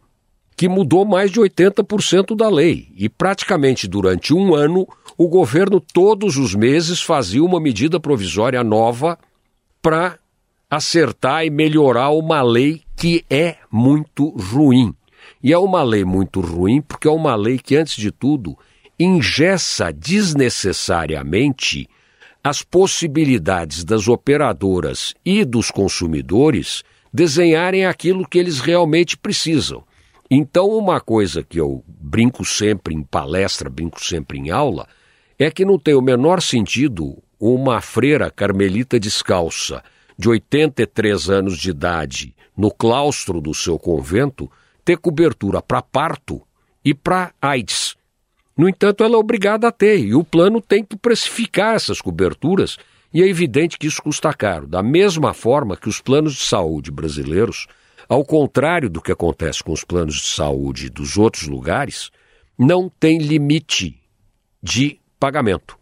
que 0.58 0.68
mudou 0.68 1.04
mais 1.04 1.30
de 1.30 1.38
80% 1.38 2.34
da 2.34 2.48
lei. 2.50 2.88
E 2.96 3.08
praticamente 3.08 3.86
durante 3.86 4.34
um 4.34 4.56
ano, 4.56 4.88
o 5.16 5.28
governo 5.28 5.80
todos 5.80 6.36
os 6.36 6.52
meses 6.52 7.00
fazia 7.00 7.44
uma 7.44 7.60
medida 7.60 8.00
provisória 8.00 8.64
nova 8.64 9.16
para 9.80 10.18
acertar 10.68 11.46
e 11.46 11.50
melhorar 11.50 12.10
uma 12.10 12.42
lei 12.42 12.82
que 12.96 13.24
é 13.30 13.54
muito 13.70 14.30
ruim. 14.30 14.92
E 15.40 15.52
é 15.52 15.58
uma 15.58 15.84
lei 15.84 16.04
muito 16.04 16.40
ruim 16.40 16.82
porque 16.82 17.06
é 17.06 17.10
uma 17.12 17.36
lei 17.36 17.60
que, 17.60 17.76
antes 17.76 17.94
de 17.94 18.10
tudo, 18.10 18.58
ingessa 18.98 19.92
desnecessariamente 19.92 21.88
as 22.42 22.62
possibilidades 22.62 23.84
das 23.84 24.08
operadoras 24.08 25.14
e 25.24 25.44
dos 25.44 25.70
consumidores 25.70 26.82
desenharem 27.14 27.86
aquilo 27.86 28.26
que 28.28 28.40
eles 28.40 28.58
realmente 28.58 29.16
precisam. 29.16 29.86
Então, 30.30 30.68
uma 30.68 31.00
coisa 31.00 31.42
que 31.42 31.58
eu 31.58 31.82
brinco 31.86 32.44
sempre 32.44 32.94
em 32.94 33.02
palestra, 33.02 33.70
brinco 33.70 34.04
sempre 34.04 34.38
em 34.38 34.50
aula, 34.50 34.86
é 35.38 35.50
que 35.50 35.64
não 35.64 35.78
tem 35.78 35.94
o 35.94 36.02
menor 36.02 36.42
sentido 36.42 37.22
uma 37.40 37.80
freira 37.80 38.30
carmelita 38.30 38.98
descalça 38.98 39.82
de 40.18 40.28
83 40.28 41.30
anos 41.30 41.56
de 41.56 41.70
idade 41.70 42.34
no 42.56 42.70
claustro 42.70 43.40
do 43.40 43.54
seu 43.54 43.78
convento 43.78 44.50
ter 44.84 44.98
cobertura 44.98 45.62
para 45.62 45.80
parto 45.80 46.42
e 46.84 46.92
para 46.92 47.32
AIDS. 47.40 47.96
No 48.56 48.68
entanto, 48.68 49.04
ela 49.04 49.14
é 49.14 49.18
obrigada 49.18 49.68
a 49.68 49.72
ter, 49.72 50.00
e 50.00 50.14
o 50.14 50.24
plano 50.24 50.60
tem 50.60 50.82
que 50.82 50.96
precificar 50.96 51.76
essas 51.76 52.00
coberturas, 52.00 52.76
e 53.14 53.22
é 53.22 53.28
evidente 53.28 53.78
que 53.78 53.86
isso 53.86 54.02
custa 54.02 54.34
caro. 54.34 54.66
Da 54.66 54.82
mesma 54.82 55.32
forma 55.32 55.76
que 55.76 55.88
os 55.88 56.00
planos 56.00 56.34
de 56.34 56.42
saúde 56.42 56.90
brasileiros, 56.90 57.68
ao 58.08 58.24
contrário 58.24 58.88
do 58.88 59.02
que 59.02 59.12
acontece 59.12 59.62
com 59.62 59.72
os 59.72 59.84
planos 59.84 60.14
de 60.14 60.28
saúde 60.28 60.88
dos 60.88 61.18
outros 61.18 61.46
lugares, 61.46 62.10
não 62.58 62.88
tem 62.88 63.18
limite 63.18 64.00
de 64.62 64.98
pagamento. 65.20 65.76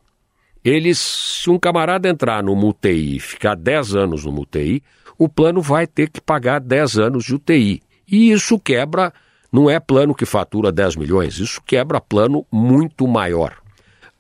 Eles, 0.65 0.99
se 0.99 1.49
um 1.49 1.59
camarada 1.59 2.09
entrar 2.09 2.43
no 2.43 2.53
UTI 2.69 3.17
e 3.17 3.21
ficar 3.21 3.55
10 3.55 3.95
anos 3.95 4.25
no 4.25 4.41
UTI, 4.41 4.83
o 5.17 5.29
plano 5.29 5.63
vai 5.63 5.87
ter 5.87 6.11
que 6.11 6.21
pagar 6.21 6.61
10 6.61 6.99
anos 6.99 7.25
de 7.25 7.37
UTI. 7.37 7.81
E 8.09 8.33
isso 8.33 8.59
quebra 8.59 9.13
não 9.53 9.71
é 9.71 9.79
plano 9.79 10.15
que 10.15 10.27
fatura 10.27 10.73
10 10.73 10.97
milhões, 10.97 11.39
isso 11.39 11.63
quebra 11.65 12.01
plano 12.01 12.45
muito 12.51 13.07
maior. 13.07 13.57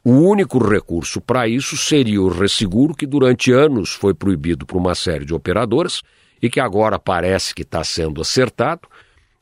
O 0.05 0.13
único 0.13 0.59
recurso 0.59 1.21
para 1.21 1.49
isso 1.49 1.77
seria 1.77 2.23
o 2.23 2.29
resseguro, 2.29 2.95
que 2.95 3.07
durante 3.07 3.51
anos 3.51 3.93
foi 3.93 4.15
proibido 4.15 4.65
por 4.65 4.77
uma 4.77 4.95
série 4.95 5.25
de 5.25 5.35
operadoras 5.35 6.01
e 6.47 6.50
que 6.50 6.61
agora 6.61 6.99
parece 6.99 7.55
que 7.55 7.62
está 7.62 7.85
sendo 7.85 8.21
acertado, 8.21 8.88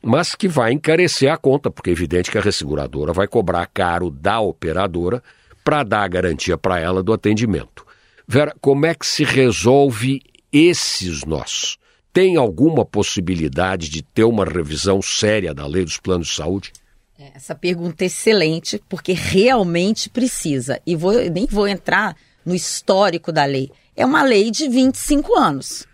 mas 0.01 0.35
que 0.35 0.47
vai 0.47 0.71
encarecer 0.71 1.31
a 1.31 1.37
conta, 1.37 1.71
porque 1.71 1.89
é 1.89 1.93
evidente 1.93 2.29
que 2.29 2.37
a 2.37 2.41
resseguradora 2.41 3.13
vai 3.13 3.27
cobrar 3.27 3.65
caro 3.67 4.11
da 4.11 4.39
operadora 4.39 5.23
para 5.63 5.83
dar 5.83 6.03
a 6.03 6.07
garantia 6.07 6.57
para 6.57 6.79
ela 6.79 7.01
do 7.01 7.13
atendimento. 7.13 7.85
Vera, 8.27 8.53
como 8.61 8.85
é 8.85 8.93
que 8.93 9.05
se 9.05 9.23
resolve 9.23 10.21
esses 10.51 11.23
nós? 11.23 11.77
tem 12.15 12.37
alguma 12.37 12.85
possibilidade 12.85 13.89
de 13.89 14.01
ter 14.01 14.23
uma 14.23 14.45
revisão 14.45 15.01
séria 15.01 15.53
da 15.53 15.67
lei 15.67 15.83
dos 15.83 15.97
planos 15.97 16.29
de 16.29 16.33
saúde? 16.33 16.71
É, 17.19 17.31
essa 17.35 17.53
pergunta 17.53 18.05
é 18.05 18.07
excelente, 18.07 18.81
porque 18.87 19.11
realmente 19.11 20.09
precisa. 20.09 20.79
E 20.87 20.95
vou, 20.95 21.11
nem 21.29 21.45
vou 21.45 21.67
entrar 21.67 22.15
no 22.45 22.55
histórico 22.55 23.33
da 23.33 23.43
lei. 23.43 23.69
É 23.97 24.05
uma 24.05 24.23
lei 24.23 24.49
de 24.49 24.69
25 24.69 25.37
anos 25.37 25.85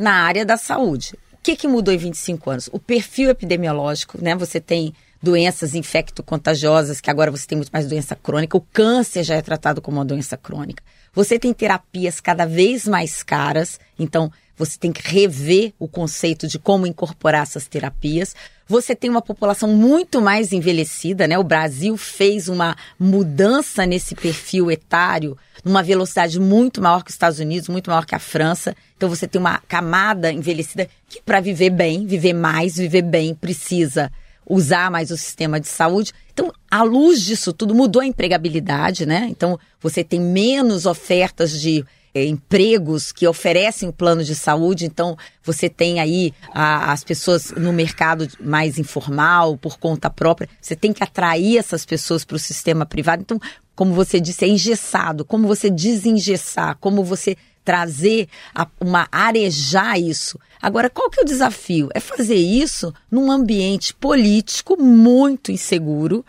na 0.00 0.14
área 0.14 0.46
da 0.46 0.56
saúde. 0.56 1.14
O 1.34 1.36
que, 1.42 1.54
que 1.54 1.68
mudou 1.68 1.92
em 1.92 1.98
25 1.98 2.50
anos? 2.50 2.70
O 2.72 2.78
perfil 2.78 3.28
epidemiológico, 3.28 4.18
né? 4.20 4.34
Você 4.34 4.58
tem 4.58 4.94
doenças 5.22 5.74
infecto-contagiosas, 5.74 7.02
que 7.02 7.10
agora 7.10 7.30
você 7.30 7.46
tem 7.46 7.56
muito 7.56 7.70
mais 7.70 7.86
doença 7.86 8.16
crônica. 8.16 8.56
O 8.56 8.62
câncer 8.72 9.22
já 9.22 9.34
é 9.34 9.42
tratado 9.42 9.82
como 9.82 9.98
uma 9.98 10.04
doença 10.04 10.38
crônica. 10.38 10.82
Você 11.12 11.38
tem 11.38 11.52
terapias 11.52 12.18
cada 12.18 12.46
vez 12.46 12.88
mais 12.88 13.22
caras, 13.22 13.78
então 13.98 14.32
você 14.60 14.78
tem 14.78 14.92
que 14.92 15.00
rever 15.00 15.72
o 15.78 15.88
conceito 15.88 16.46
de 16.46 16.58
como 16.58 16.86
incorporar 16.86 17.44
essas 17.44 17.66
terapias. 17.66 18.36
Você 18.68 18.94
tem 18.94 19.08
uma 19.08 19.22
população 19.22 19.70
muito 19.70 20.20
mais 20.20 20.52
envelhecida, 20.52 21.26
né? 21.26 21.38
O 21.38 21.42
Brasil 21.42 21.96
fez 21.96 22.46
uma 22.46 22.76
mudança 22.98 23.86
nesse 23.86 24.14
perfil 24.14 24.70
etário 24.70 25.36
numa 25.64 25.82
velocidade 25.82 26.38
muito 26.38 26.82
maior 26.82 27.02
que 27.02 27.08
os 27.08 27.14
Estados 27.14 27.38
Unidos, 27.38 27.70
muito 27.70 27.88
maior 27.88 28.04
que 28.04 28.14
a 28.14 28.18
França. 28.18 28.76
Então 28.98 29.08
você 29.08 29.26
tem 29.26 29.40
uma 29.40 29.58
camada 29.66 30.30
envelhecida 30.30 30.86
que 31.08 31.22
para 31.22 31.40
viver 31.40 31.70
bem, 31.70 32.06
viver 32.06 32.34
mais, 32.34 32.76
viver 32.76 33.02
bem, 33.02 33.34
precisa 33.34 34.12
usar 34.46 34.90
mais 34.90 35.10
o 35.10 35.16
sistema 35.16 35.58
de 35.58 35.68
saúde. 35.68 36.12
Então, 36.32 36.52
à 36.70 36.82
luz 36.82 37.22
disso 37.22 37.50
tudo, 37.52 37.74
mudou 37.74 38.02
a 38.02 38.06
empregabilidade, 38.06 39.06
né? 39.06 39.26
Então, 39.30 39.58
você 39.80 40.04
tem 40.04 40.20
menos 40.20 40.84
ofertas 40.84 41.58
de 41.58 41.84
é, 42.14 42.24
empregos 42.24 43.12
que 43.12 43.26
oferecem 43.26 43.88
o 43.88 43.92
plano 43.92 44.24
de 44.24 44.34
saúde, 44.34 44.84
então 44.84 45.16
você 45.42 45.68
tem 45.68 46.00
aí 46.00 46.32
a, 46.52 46.92
as 46.92 47.04
pessoas 47.04 47.52
no 47.52 47.72
mercado 47.72 48.28
mais 48.40 48.78
informal, 48.78 49.56
por 49.56 49.78
conta 49.78 50.10
própria, 50.10 50.48
você 50.60 50.74
tem 50.74 50.92
que 50.92 51.02
atrair 51.02 51.58
essas 51.58 51.84
pessoas 51.84 52.24
para 52.24 52.36
o 52.36 52.38
sistema 52.38 52.84
privado. 52.84 53.22
Então, 53.22 53.40
como 53.74 53.94
você 53.94 54.20
disse, 54.20 54.44
é 54.44 54.48
engessado, 54.48 55.24
como 55.24 55.46
você 55.46 55.70
desengessar, 55.70 56.76
como 56.80 57.02
você 57.02 57.36
trazer 57.64 58.28
a, 58.54 58.66
uma 58.80 59.08
arejar 59.12 59.98
isso. 59.98 60.38
Agora, 60.60 60.90
qual 60.90 61.08
que 61.08 61.20
é 61.20 61.22
o 61.22 61.26
desafio? 61.26 61.88
É 61.94 62.00
fazer 62.00 62.34
isso 62.34 62.92
num 63.10 63.30
ambiente 63.30 63.94
político 63.94 64.80
muito 64.80 65.52
inseguro, 65.52 66.24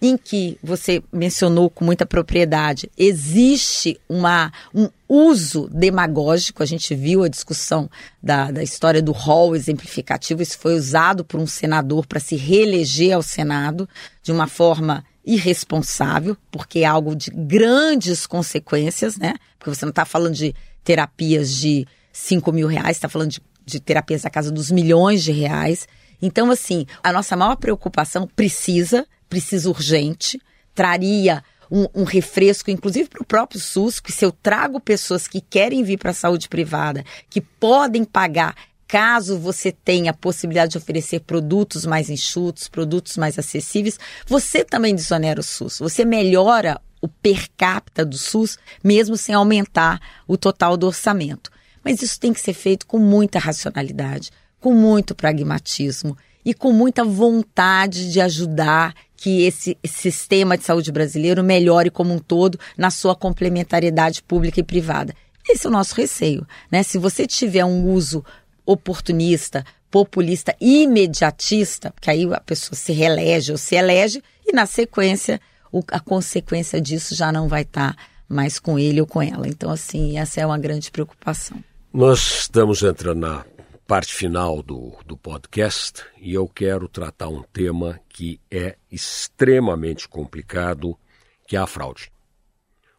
em 0.00 0.16
que 0.16 0.58
você 0.62 1.02
mencionou 1.12 1.70
com 1.70 1.84
muita 1.84 2.04
propriedade, 2.04 2.90
existe 2.96 3.98
uma, 4.08 4.52
um 4.74 4.88
uso 5.08 5.68
demagógico. 5.72 6.62
A 6.62 6.66
gente 6.66 6.94
viu 6.94 7.22
a 7.22 7.28
discussão 7.28 7.88
da, 8.22 8.50
da 8.50 8.62
história 8.62 9.00
do 9.00 9.12
rol 9.12 9.56
exemplificativo. 9.56 10.42
Isso 10.42 10.58
foi 10.58 10.74
usado 10.74 11.24
por 11.24 11.40
um 11.40 11.46
senador 11.46 12.06
para 12.06 12.20
se 12.20 12.36
reeleger 12.36 13.14
ao 13.14 13.22
Senado 13.22 13.88
de 14.22 14.32
uma 14.32 14.46
forma 14.46 15.04
irresponsável, 15.24 16.36
porque 16.52 16.80
é 16.80 16.84
algo 16.84 17.16
de 17.16 17.30
grandes 17.30 18.26
consequências, 18.26 19.16
né? 19.16 19.34
Porque 19.58 19.74
você 19.74 19.84
não 19.84 19.90
está 19.90 20.04
falando 20.04 20.34
de 20.34 20.54
terapias 20.84 21.52
de 21.52 21.86
5 22.12 22.52
mil 22.52 22.68
reais, 22.68 22.96
está 22.96 23.08
falando 23.08 23.30
de, 23.30 23.42
de 23.64 23.80
terapias 23.80 24.22
da 24.22 24.30
casa 24.30 24.52
dos 24.52 24.70
milhões 24.70 25.24
de 25.24 25.32
reais. 25.32 25.88
Então, 26.22 26.50
assim, 26.50 26.86
a 27.02 27.12
nossa 27.12 27.36
maior 27.36 27.56
preocupação 27.56 28.28
precisa, 28.36 29.06
precisa 29.28 29.68
urgente, 29.68 30.40
traria 30.74 31.42
um, 31.70 31.86
um, 31.94 32.04
refresco, 32.04 32.70
inclusive 32.70 33.08
para 33.08 33.22
o 33.22 33.26
próprio 33.26 33.60
SUS, 33.60 34.00
que 34.00 34.12
se 34.12 34.24
eu 34.24 34.32
trago 34.32 34.80
pessoas 34.80 35.26
que 35.26 35.40
querem 35.40 35.82
vir 35.82 35.98
para 35.98 36.10
a 36.10 36.14
saúde 36.14 36.48
privada, 36.48 37.04
que 37.28 37.40
podem 37.40 38.04
pagar, 38.04 38.54
caso 38.86 39.38
você 39.38 39.72
tenha 39.72 40.12
a 40.12 40.14
possibilidade 40.14 40.72
de 40.72 40.78
oferecer 40.78 41.20
produtos 41.20 41.84
mais 41.84 42.08
enxutos, 42.08 42.68
produtos 42.68 43.16
mais 43.16 43.38
acessíveis, 43.38 43.98
você 44.26 44.64
também 44.64 44.94
desonera 44.94 45.40
o 45.40 45.44
SUS. 45.44 45.78
Você 45.80 46.04
melhora 46.04 46.80
o 47.00 47.08
per 47.08 47.48
capita 47.56 48.04
do 48.04 48.16
SUS, 48.16 48.58
mesmo 48.82 49.16
sem 49.16 49.34
aumentar 49.34 50.00
o 50.26 50.36
total 50.36 50.76
do 50.76 50.86
orçamento. 50.86 51.50
Mas 51.84 52.02
isso 52.02 52.18
tem 52.18 52.32
que 52.32 52.40
ser 52.40 52.54
feito 52.54 52.86
com 52.86 52.98
muita 52.98 53.38
racionalidade, 53.38 54.30
com 54.60 54.72
muito 54.72 55.14
pragmatismo 55.14 56.16
e 56.44 56.54
com 56.54 56.72
muita 56.72 57.04
vontade 57.04 58.10
de 58.12 58.20
ajudar 58.20 58.94
que 59.26 59.42
esse, 59.42 59.76
sistema 59.84 60.56
de 60.56 60.62
saúde 60.62 60.92
brasileiro 60.92 61.42
melhore 61.42 61.90
como 61.90 62.14
um 62.14 62.18
todo 62.20 62.60
na 62.78 62.92
sua 62.92 63.12
complementariedade 63.12 64.22
pública 64.22 64.60
e 64.60 64.62
privada. 64.62 65.12
Esse 65.48 65.66
é 65.66 65.68
o 65.68 65.72
nosso 65.72 65.96
receio, 65.96 66.46
né? 66.70 66.84
Se 66.84 66.96
você 66.96 67.26
tiver 67.26 67.64
um 67.64 67.90
uso 67.90 68.24
oportunista, 68.64 69.66
populista, 69.90 70.54
imediatista, 70.60 71.90
porque 71.90 72.08
aí 72.08 72.24
a 72.32 72.38
pessoa 72.38 72.76
se 72.76 72.92
reelege 72.92 73.50
ou 73.50 73.58
se 73.58 73.74
elege 73.74 74.22
e 74.46 74.52
na 74.52 74.64
sequência 74.64 75.40
a 75.88 75.98
consequência 75.98 76.80
disso 76.80 77.12
já 77.12 77.32
não 77.32 77.48
vai 77.48 77.62
estar 77.62 77.96
mais 78.28 78.60
com 78.60 78.78
ele 78.78 79.00
ou 79.00 79.08
com 79.08 79.20
ela. 79.20 79.48
Então, 79.48 79.72
assim, 79.72 80.20
essa 80.20 80.40
é 80.40 80.46
uma 80.46 80.56
grande 80.56 80.88
preocupação. 80.88 81.58
Nós 81.92 82.42
estamos 82.42 82.80
entrando 82.80 83.18
na 83.18 83.44
parte 83.86 84.12
final 84.12 84.64
do, 84.64 84.94
do 85.06 85.16
podcast 85.16 86.04
e 86.20 86.34
eu 86.34 86.48
quero 86.48 86.88
tratar 86.88 87.28
um 87.28 87.42
tema 87.52 88.00
que 88.08 88.40
é 88.50 88.76
extremamente 88.90 90.08
complicado, 90.08 90.98
que 91.46 91.54
é 91.54 91.60
a 91.60 91.68
fraude. 91.68 92.10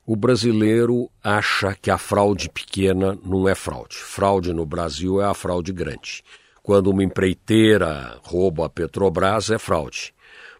O 0.06 0.16
brasileiro 0.16 1.12
acha 1.22 1.76
que 1.76 1.92
a 1.92 1.98
fraude 1.98 2.50
pequena 2.50 3.20
não 3.26 3.50
é 3.50 3.54
fraude. 3.54 3.98
Fraude 3.98 4.54
no 4.54 4.66
Brasil 4.66 5.22
é 5.22 5.26
a 5.26 5.34
fraude 5.34 5.74
grande. 5.74 6.24
Quando 6.64 6.90
uma 6.90 7.04
empreiteira 7.04 8.18
rouba 8.24 8.68
a 8.68 8.70
Petrobras, 8.70 9.52
é 9.52 9.60
fraude. 9.60 10.14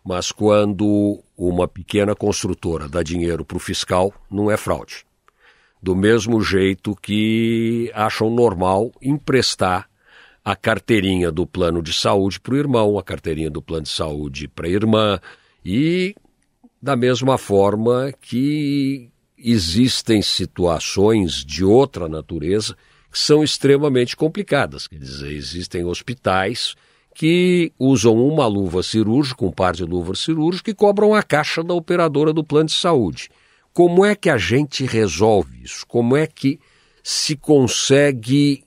Mas 0.04 0.30
quando 0.34 1.24
uma 1.38 1.70
pequena 1.70 2.14
construtora 2.14 2.90
dá 2.90 3.02
dinheiro 3.02 3.46
para 3.46 3.58
o 3.58 3.62
fiscal, 3.62 4.14
não 4.30 4.52
é 4.52 4.58
fraude. 4.58 5.06
Do 5.82 5.96
mesmo 5.96 6.42
jeito 6.42 6.94
que 6.96 7.90
acham 7.94 8.30
normal 8.30 8.92
emprestar 9.02 9.87
a 10.48 10.56
carteirinha 10.56 11.30
do 11.30 11.46
plano 11.46 11.84
de 11.84 11.92
saúde 11.92 12.40
para 12.40 12.54
o 12.54 12.58
irmão, 12.58 12.98
a 12.98 13.04
carteirinha 13.04 13.50
do 13.50 13.62
plano 13.62 13.84
de 13.84 13.90
saúde 13.90 14.48
para 14.48 14.66
a 14.66 14.70
irmã, 14.70 15.20
e 15.66 16.16
da 16.82 16.96
mesma 16.96 17.38
forma 17.38 18.14
que 18.22 19.10
existem 19.38 20.22
situações 20.22 21.44
de 21.44 21.66
outra 21.66 22.08
natureza 22.08 22.78
que 23.12 23.20
são 23.20 23.44
extremamente 23.44 24.16
complicadas. 24.16 24.88
Quer 24.88 25.00
dizer, 25.00 25.34
existem 25.34 25.84
hospitais 25.84 26.76
que 27.14 27.74
usam 27.78 28.16
uma 28.16 28.48
luva 28.48 28.82
cirúrgica, 28.82 29.44
um 29.44 29.52
par 29.52 29.74
de 29.74 29.84
luvas 29.84 30.20
cirúrgicas, 30.20 30.72
e 30.72 30.76
cobram 30.76 31.14
a 31.14 31.22
caixa 31.22 31.62
da 31.62 31.74
operadora 31.74 32.32
do 32.32 32.42
plano 32.42 32.68
de 32.68 32.76
saúde. 32.76 33.30
Como 33.74 34.06
é 34.06 34.16
que 34.16 34.30
a 34.30 34.38
gente 34.38 34.86
resolve 34.86 35.62
isso? 35.62 35.86
Como 35.86 36.16
é 36.16 36.26
que 36.26 36.58
se 37.04 37.36
consegue 37.36 38.64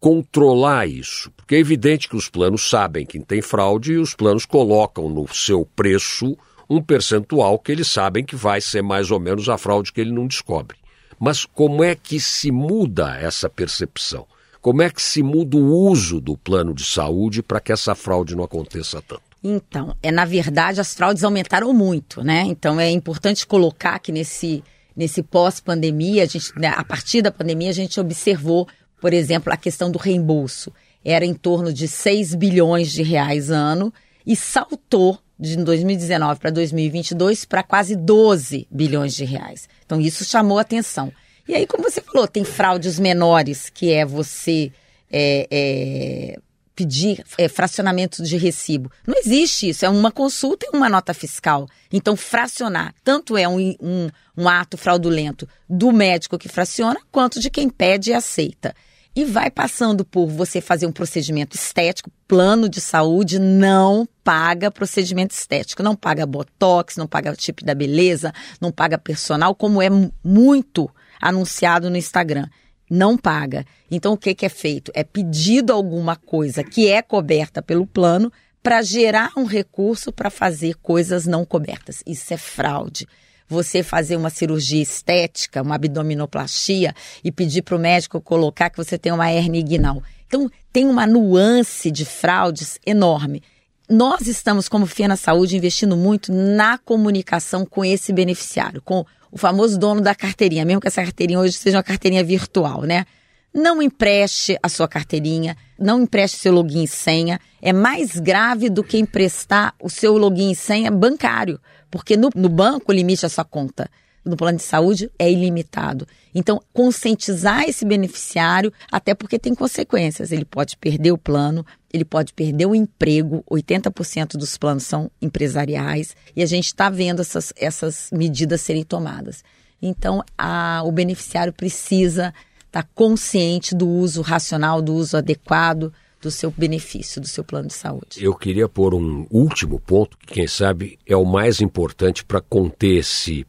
controlar 0.00 0.86
isso? 0.86 1.30
Porque 1.36 1.56
é 1.56 1.58
evidente 1.58 2.08
que 2.08 2.16
os 2.16 2.28
planos 2.28 2.68
sabem 2.68 3.04
que 3.04 3.18
tem 3.20 3.42
fraude 3.42 3.92
e 3.92 3.98
os 3.98 4.14
planos 4.14 4.46
colocam 4.46 5.08
no 5.08 5.26
seu 5.28 5.64
preço 5.64 6.36
um 6.68 6.82
percentual 6.82 7.58
que 7.58 7.72
eles 7.72 7.88
sabem 7.88 8.24
que 8.24 8.36
vai 8.36 8.60
ser 8.60 8.82
mais 8.82 9.10
ou 9.10 9.18
menos 9.18 9.48
a 9.48 9.56
fraude 9.56 9.92
que 9.92 10.00
ele 10.00 10.12
não 10.12 10.26
descobre. 10.26 10.76
Mas 11.18 11.44
como 11.44 11.82
é 11.82 11.94
que 11.94 12.20
se 12.20 12.50
muda 12.50 13.16
essa 13.16 13.48
percepção? 13.48 14.26
Como 14.60 14.82
é 14.82 14.90
que 14.90 15.00
se 15.00 15.22
muda 15.22 15.56
o 15.56 15.88
uso 15.88 16.20
do 16.20 16.36
plano 16.36 16.74
de 16.74 16.84
saúde 16.84 17.42
para 17.42 17.60
que 17.60 17.72
essa 17.72 17.94
fraude 17.94 18.36
não 18.36 18.44
aconteça 18.44 19.00
tanto? 19.00 19.22
Então, 19.42 19.96
é 20.02 20.10
na 20.10 20.24
verdade 20.24 20.80
as 20.80 20.94
fraudes 20.94 21.24
aumentaram 21.24 21.72
muito, 21.72 22.22
né? 22.22 22.42
Então 22.42 22.78
é 22.78 22.90
importante 22.90 23.46
colocar 23.46 23.98
que 23.98 24.12
nesse 24.12 24.62
nesse 24.98 25.22
pós-pandemia, 25.22 26.24
a 26.24 26.26
gente, 26.26 26.58
né, 26.58 26.74
a 26.76 26.82
partir 26.82 27.22
da 27.22 27.30
pandemia 27.30 27.70
a 27.70 27.72
gente 27.72 28.00
observou, 28.00 28.66
por 29.00 29.12
exemplo, 29.12 29.52
a 29.52 29.56
questão 29.56 29.90
do 29.90 29.98
reembolso. 29.98 30.72
Era 31.04 31.24
em 31.24 31.34
torno 31.34 31.72
de 31.72 31.86
6 31.86 32.34
bilhões 32.34 32.90
de 32.92 33.02
reais 33.02 33.50
ano 33.50 33.92
e 34.26 34.36
saltou 34.36 35.18
de 35.38 35.56
2019 35.56 36.40
para 36.40 36.50
2022 36.50 37.44
para 37.44 37.62
quase 37.62 37.94
12 37.94 38.66
bilhões 38.70 39.14
de 39.14 39.24
reais. 39.24 39.68
Então 39.86 40.00
isso 40.00 40.24
chamou 40.24 40.58
atenção. 40.58 41.12
E 41.46 41.54
aí, 41.54 41.66
como 41.66 41.84
você 41.84 42.02
falou, 42.02 42.28
tem 42.28 42.44
fraudes 42.44 42.98
menores, 42.98 43.70
que 43.70 43.90
é 43.90 44.04
você 44.04 44.70
é, 45.10 45.48
é, 45.50 46.38
pedir 46.74 47.24
é, 47.38 47.48
fracionamento 47.48 48.22
de 48.22 48.36
recibo. 48.36 48.92
Não 49.06 49.14
existe 49.18 49.70
isso, 49.70 49.86
é 49.86 49.88
uma 49.88 50.12
consulta 50.12 50.66
e 50.66 50.76
uma 50.76 50.90
nota 50.90 51.14
fiscal. 51.14 51.66
Então, 51.90 52.16
fracionar 52.16 52.94
tanto 53.02 53.34
é 53.34 53.48
um, 53.48 53.74
um, 53.80 54.10
um 54.36 54.48
ato 54.48 54.76
fraudulento 54.76 55.48
do 55.66 55.90
médico 55.90 56.36
que 56.36 56.48
fraciona, 56.48 57.00
quanto 57.10 57.40
de 57.40 57.48
quem 57.48 57.70
pede 57.70 58.10
e 58.10 58.14
aceita 58.14 58.74
e 59.14 59.24
vai 59.24 59.50
passando 59.50 60.04
por 60.04 60.28
você 60.28 60.60
fazer 60.60 60.86
um 60.86 60.92
procedimento 60.92 61.56
estético, 61.56 62.10
plano 62.26 62.68
de 62.68 62.80
saúde 62.80 63.38
não 63.38 64.08
paga 64.22 64.70
procedimento 64.70 65.34
estético, 65.34 65.82
não 65.82 65.96
paga 65.96 66.24
botox, 66.24 66.96
não 66.96 67.06
paga 67.06 67.34
chip 67.36 67.64
da 67.64 67.74
beleza, 67.74 68.32
não 68.60 68.70
paga 68.70 68.96
personal, 68.96 69.54
como 69.54 69.82
é 69.82 69.88
muito 70.22 70.88
anunciado 71.20 71.90
no 71.90 71.96
Instagram. 71.96 72.46
Não 72.90 73.18
paga. 73.18 73.66
Então, 73.90 74.14
o 74.14 74.16
que, 74.16 74.34
que 74.34 74.46
é 74.46 74.48
feito? 74.48 74.90
É 74.94 75.04
pedido 75.04 75.72
alguma 75.72 76.16
coisa 76.16 76.64
que 76.64 76.88
é 76.88 77.02
coberta 77.02 77.60
pelo 77.60 77.86
plano 77.86 78.32
para 78.62 78.80
gerar 78.82 79.32
um 79.36 79.44
recurso 79.44 80.10
para 80.10 80.30
fazer 80.30 80.76
coisas 80.76 81.26
não 81.26 81.44
cobertas. 81.44 82.02
Isso 82.06 82.32
é 82.32 82.36
fraude 82.36 83.06
você 83.48 83.82
fazer 83.82 84.16
uma 84.16 84.30
cirurgia 84.30 84.82
estética, 84.82 85.62
uma 85.62 85.76
abdominoplastia 85.76 86.94
e 87.24 87.32
pedir 87.32 87.62
para 87.62 87.76
o 87.76 87.78
médico 87.78 88.20
colocar 88.20 88.70
que 88.70 88.76
você 88.76 88.98
tem 88.98 89.10
uma 89.10 89.30
hernia 89.30 89.60
inguinal. 89.60 90.02
Então, 90.26 90.50
tem 90.72 90.86
uma 90.86 91.06
nuance 91.06 91.90
de 91.90 92.04
fraudes 92.04 92.78
enorme. 92.84 93.42
Nós 93.88 94.26
estamos, 94.26 94.68
como 94.68 94.86
FIA 94.86 95.08
na 95.08 95.16
Saúde, 95.16 95.56
investindo 95.56 95.96
muito 95.96 96.30
na 96.30 96.76
comunicação 96.76 97.64
com 97.64 97.82
esse 97.82 98.12
beneficiário, 98.12 98.82
com 98.82 99.06
o 99.32 99.38
famoso 99.38 99.78
dono 99.78 100.02
da 100.02 100.14
carteirinha, 100.14 100.64
mesmo 100.64 100.80
que 100.80 100.88
essa 100.88 101.02
carteirinha 101.02 101.40
hoje 101.40 101.54
seja 101.54 101.78
uma 101.78 101.82
carteirinha 101.82 102.22
virtual, 102.22 102.82
né? 102.82 103.06
Não 103.52 103.80
empreste 103.80 104.58
a 104.62 104.68
sua 104.68 104.86
carteirinha, 104.86 105.56
não 105.78 106.02
empreste 106.02 106.38
seu 106.38 106.52
login 106.52 106.84
e 106.84 106.88
senha. 106.88 107.40
É 107.60 107.72
mais 107.72 108.18
grave 108.18 108.68
do 108.68 108.84
que 108.84 108.98
emprestar 108.98 109.74
o 109.80 109.88
seu 109.88 110.16
login 110.16 110.50
e 110.50 110.56
senha 110.56 110.90
bancário, 110.90 111.60
porque 111.90 112.16
no, 112.16 112.30
no 112.34 112.48
banco 112.48 112.92
o 112.92 112.94
limite 112.94 113.24
a 113.24 113.28
sua 113.28 113.44
conta. 113.44 113.88
No 114.24 114.36
plano 114.36 114.58
de 114.58 114.64
saúde 114.64 115.10
é 115.18 115.30
ilimitado. 115.30 116.06
Então, 116.34 116.60
conscientizar 116.72 117.62
esse 117.62 117.84
beneficiário, 117.84 118.72
até 118.92 119.14
porque 119.14 119.38
tem 119.38 119.54
consequências. 119.54 120.30
Ele 120.30 120.44
pode 120.44 120.76
perder 120.76 121.12
o 121.12 121.18
plano, 121.18 121.64
ele 121.92 122.04
pode 122.04 122.34
perder 122.34 122.66
o 122.66 122.74
emprego. 122.74 123.42
80% 123.50 124.32
dos 124.32 124.58
planos 124.58 124.82
são 124.82 125.10
empresariais 125.22 126.14
e 126.36 126.42
a 126.42 126.46
gente 126.46 126.66
está 126.66 126.90
vendo 126.90 127.22
essas, 127.22 127.52
essas 127.56 128.10
medidas 128.12 128.60
serem 128.60 128.84
tomadas. 128.84 129.42
Então, 129.80 130.22
a, 130.36 130.82
o 130.84 130.92
beneficiário 130.92 131.52
precisa 131.52 132.34
estar 132.78 132.82
tá 132.82 132.88
consciente 132.94 133.74
do 133.74 133.88
uso 133.88 134.22
racional, 134.22 134.80
do 134.80 134.94
uso 134.94 135.16
adequado 135.16 135.92
do 136.20 136.30
seu 136.30 136.50
benefício, 136.50 137.20
do 137.20 137.28
seu 137.28 137.44
plano 137.44 137.68
de 137.68 137.74
saúde. 137.74 138.22
Eu 138.22 138.34
queria 138.34 138.68
pôr 138.68 138.94
um 138.94 139.26
último 139.30 139.78
ponto, 139.78 140.16
que 140.18 140.34
quem 140.34 140.46
sabe 140.46 140.98
é 141.06 141.16
o 141.16 141.24
mais 141.24 141.60
importante 141.60 142.24
para 142.24 142.40
conter 142.40 142.98
esse 142.98 143.46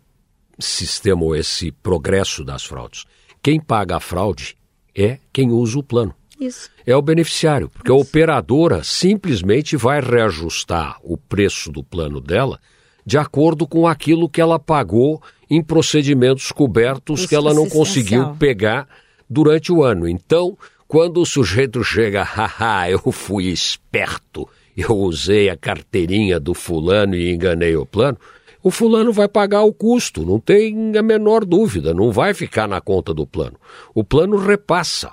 sistema 0.60 1.24
ou 1.24 1.36
esse 1.36 1.72
progresso 1.72 2.44
das 2.44 2.64
fraudes. 2.64 3.06
Quem 3.42 3.60
paga 3.60 3.98
a 3.98 4.00
fraude 4.00 4.56
é 4.96 5.18
quem 5.32 5.52
usa 5.52 5.80
o 5.80 5.84
plano. 5.84 6.14
Isso. 6.40 6.70
É 6.86 6.96
o 6.96 7.02
beneficiário, 7.02 7.70
porque 7.70 7.92
Isso. 7.92 8.00
a 8.00 8.02
operadora 8.02 8.84
simplesmente 8.84 9.76
vai 9.76 10.00
reajustar 10.00 10.98
o 11.04 11.18
preço 11.18 11.72
do 11.72 11.84
plano 11.84 12.22
dela 12.22 12.60
de 13.06 13.18
acordo 13.18 13.68
com 13.68 13.88
aquilo 13.88 14.30
que 14.30 14.40
ela 14.40 14.60
pagou 14.60 15.22
em 15.50 15.64
procedimentos 15.64 16.52
cobertos 16.52 17.22
Isso 17.22 17.30
que 17.30 17.36
ela 17.36 17.54
não 17.54 17.68
conseguiu 17.68 18.36
pegar 18.36 18.88
durante 19.30 19.72
o 19.72 19.84
ano. 19.84 20.08
Então, 20.08 20.58
quando 20.88 21.22
o 21.22 21.26
sujeito 21.26 21.84
chega, 21.84 22.24
haha, 22.24 22.90
eu 22.90 23.12
fui 23.12 23.46
esperto, 23.46 24.48
eu 24.76 24.96
usei 24.98 25.50
a 25.50 25.56
carteirinha 25.56 26.40
do 26.40 26.54
fulano 26.54 27.16
e 27.16 27.32
enganei 27.32 27.76
o 27.76 27.86
plano, 27.86 28.18
o 28.62 28.72
fulano 28.72 29.14
vai 29.14 29.28
pagar 29.28 29.64
o 29.64 29.74
custo, 29.74 30.26
não 30.26 30.40
tem 30.40 30.98
a 30.98 31.02
menor 31.02 31.46
dúvida, 31.46 31.94
não 31.94 32.12
vai 32.12 32.34
ficar 32.34 32.68
na 32.68 32.82
conta 32.82 33.14
do 33.14 33.26
plano. 33.26 33.58
O 33.96 34.04
plano 34.04 34.38
repassa. 34.38 35.12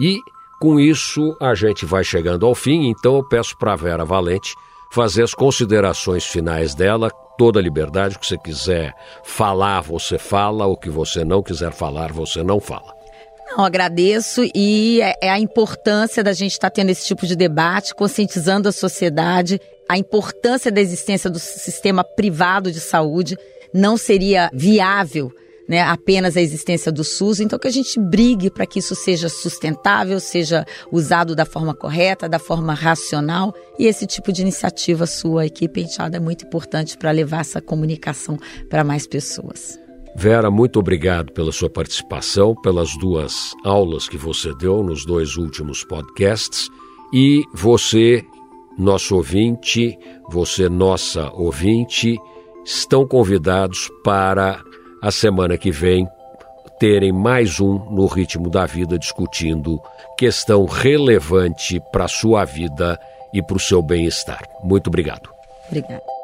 E 0.00 0.18
com 0.60 0.80
isso 0.80 1.36
a 1.40 1.54
gente 1.54 1.84
vai 1.84 2.02
chegando 2.02 2.44
ao 2.46 2.54
fim, 2.54 2.88
então 2.88 3.16
eu 3.16 3.28
peço 3.28 3.56
para 3.56 3.74
a 3.74 3.76
Vera 3.76 4.04
Valente 4.04 4.54
fazer 4.90 5.22
as 5.22 5.34
considerações 5.34 6.24
finais 6.24 6.74
dela, 6.74 7.10
toda 7.38 7.60
a 7.60 7.62
liberdade, 7.62 8.16
o 8.16 8.18
que 8.18 8.26
você 8.26 8.36
quiser 8.36 8.92
falar, 9.22 9.80
você 9.82 10.18
fala, 10.18 10.66
o 10.66 10.76
que 10.76 10.90
você 10.90 11.24
não 11.24 11.42
quiser 11.42 11.72
falar, 11.72 12.12
você 12.12 12.42
não 12.42 12.58
fala. 12.58 12.99
Não, 13.56 13.64
agradeço 13.64 14.42
e 14.54 15.00
é, 15.02 15.14
é 15.22 15.30
a 15.30 15.38
importância 15.38 16.22
da 16.22 16.32
gente 16.32 16.52
estar 16.52 16.70
tendo 16.70 16.90
esse 16.90 17.04
tipo 17.06 17.26
de 17.26 17.34
debate, 17.34 17.94
conscientizando 17.94 18.68
a 18.68 18.72
sociedade, 18.72 19.60
a 19.88 19.98
importância 19.98 20.70
da 20.70 20.80
existência 20.80 21.28
do 21.28 21.38
sistema 21.38 22.04
privado 22.04 22.70
de 22.70 22.80
saúde. 22.80 23.36
Não 23.74 23.96
seria 23.96 24.50
viável 24.52 25.32
né, 25.68 25.82
apenas 25.82 26.36
a 26.36 26.40
existência 26.40 26.90
do 26.90 27.04
SUS, 27.04 27.38
então 27.38 27.56
que 27.56 27.68
a 27.68 27.72
gente 27.72 27.98
brigue 28.00 28.50
para 28.50 28.66
que 28.66 28.80
isso 28.80 28.96
seja 28.96 29.28
sustentável, 29.28 30.18
seja 30.18 30.66
usado 30.90 31.34
da 31.36 31.44
forma 31.44 31.72
correta, 31.72 32.28
da 32.28 32.40
forma 32.40 32.74
racional. 32.74 33.54
E 33.78 33.86
esse 33.86 34.06
tipo 34.06 34.32
de 34.32 34.42
iniciativa 34.42 35.06
sua, 35.06 35.46
equipe 35.46 35.80
Enteada, 35.80 36.16
é 36.16 36.20
muito 36.20 36.44
importante 36.44 36.98
para 36.98 37.12
levar 37.12 37.42
essa 37.42 37.60
comunicação 37.60 38.36
para 38.68 38.82
mais 38.82 39.06
pessoas. 39.06 39.78
Vera, 40.14 40.50
muito 40.50 40.78
obrigado 40.78 41.32
pela 41.32 41.52
sua 41.52 41.70
participação, 41.70 42.54
pelas 42.54 42.96
duas 42.98 43.54
aulas 43.64 44.08
que 44.08 44.16
você 44.16 44.54
deu 44.54 44.82
nos 44.82 45.04
dois 45.04 45.36
últimos 45.36 45.84
podcasts. 45.84 46.68
E 47.12 47.42
você, 47.54 48.22
nosso 48.78 49.16
ouvinte, 49.16 49.98
você, 50.28 50.68
nossa 50.68 51.30
ouvinte, 51.32 52.18
estão 52.64 53.06
convidados 53.06 53.88
para 54.04 54.62
a 55.02 55.10
semana 55.10 55.56
que 55.56 55.70
vem 55.70 56.06
terem 56.78 57.12
mais 57.12 57.60
um 57.60 57.78
no 57.90 58.06
ritmo 58.06 58.48
da 58.48 58.64
vida 58.64 58.98
discutindo 58.98 59.78
questão 60.16 60.64
relevante 60.64 61.80
para 61.92 62.04
a 62.04 62.08
sua 62.08 62.44
vida 62.44 62.98
e 63.34 63.42
para 63.42 63.56
o 63.56 63.60
seu 63.60 63.82
bem-estar. 63.82 64.42
Muito 64.62 64.88
obrigado. 64.88 65.30
Obrigada. 65.68 66.19